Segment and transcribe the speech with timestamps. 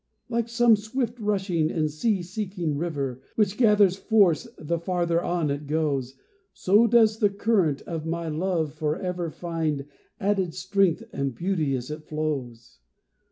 [0.29, 5.67] Like some swift rushing and sea seeking river, Which gathers force the farther on it
[5.67, 6.15] goes,
[6.53, 9.85] So does the current of my love forever Find
[10.19, 12.79] added strength and beauty as it flows.